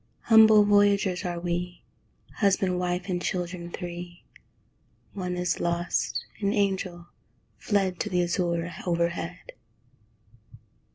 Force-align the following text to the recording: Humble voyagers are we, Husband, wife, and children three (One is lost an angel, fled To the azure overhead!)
Humble 0.21 0.63
voyagers 0.63 1.25
are 1.25 1.39
we, 1.39 1.83
Husband, 2.37 2.79
wife, 2.79 3.07
and 3.07 3.21
children 3.21 3.69
three 3.69 4.23
(One 5.13 5.37
is 5.37 5.59
lost 5.59 6.25
an 6.39 6.53
angel, 6.53 7.09
fled 7.59 7.99
To 7.99 8.09
the 8.09 8.23
azure 8.23 8.73
overhead!) 8.87 9.51